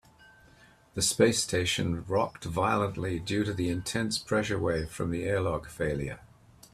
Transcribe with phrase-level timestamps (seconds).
[0.95, 6.21] The space station rocked violently due to the intense pressure wave from the airlock failure.